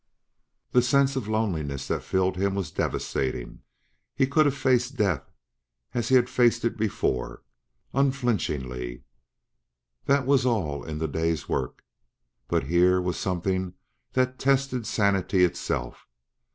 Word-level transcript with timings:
The 0.71 0.81
sense 0.81 1.15
of 1.15 1.27
loneliness 1.27 1.87
that 1.87 2.01
filled 2.01 2.35
him 2.35 2.55
was 2.55 2.71
devastating. 2.71 3.61
He 4.15 4.25
could 4.25 4.47
have 4.47 4.57
faced 4.57 4.97
death 4.97 5.29
as 5.93 6.09
he 6.09 6.15
had 6.15 6.27
faced 6.27 6.65
it 6.65 6.75
before, 6.75 7.43
unflinchingly; 7.93 9.03
that 10.05 10.25
was 10.25 10.43
all 10.43 10.83
in 10.83 10.97
the 10.97 11.07
day's 11.07 11.47
work. 11.47 11.83
But 12.47 12.63
here 12.63 12.99
was 12.99 13.15
something 13.15 13.75
that 14.13 14.39
tested 14.39 14.87
sanity 14.87 15.43
itself. 15.45 16.07